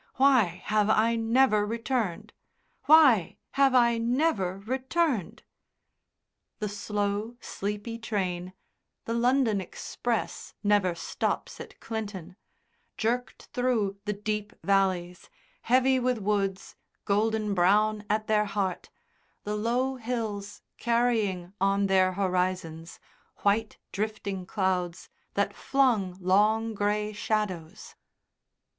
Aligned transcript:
Why 0.15 0.63
have 0.65 0.89
I 0.89 1.15
never 1.15 1.63
returned?... 1.63 2.33
Why 2.85 3.37
have 3.51 3.75
I 3.75 3.99
never 3.99 4.57
returned?" 4.57 5.43
The 6.57 6.69
slow, 6.69 7.35
sleepy 7.39 7.99
train 7.99 8.53
(the 9.05 9.13
London 9.13 9.61
express 9.61 10.55
never 10.63 10.95
stops 10.95 11.61
at 11.61 11.79
Clinton) 11.79 12.35
jerked 12.97 13.49
through 13.53 13.97
the 14.05 14.13
deep 14.13 14.53
valleys, 14.63 15.29
heavy 15.61 15.99
with 15.99 16.17
woods, 16.17 16.75
golden 17.05 17.53
brown 17.53 18.03
at 18.09 18.25
their 18.25 18.45
heart, 18.45 18.89
the 19.43 19.55
low 19.55 19.97
hills 19.97 20.63
carrying, 20.79 21.53
on 21.61 21.85
their 21.85 22.13
horizons, 22.13 22.99
white 23.43 23.77
drifting 23.91 24.47
clouds 24.47 25.09
that 25.35 25.53
flung 25.53 26.17
long 26.19 26.73
grey 26.73 27.13
shadows. 27.13 27.93